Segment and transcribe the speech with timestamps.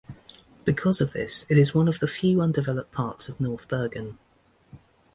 [0.65, 4.17] Because of this, it is one of the few undeveloped parts of North Bergen.